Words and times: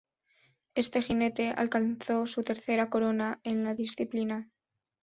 Este 0.73 1.03
jinete 1.03 1.51
alcanzó 1.55 2.25
su 2.25 2.41
tercera 2.43 2.89
corona 2.89 3.39
en 3.43 3.63
la 3.63 3.75
disciplina. 3.75 4.49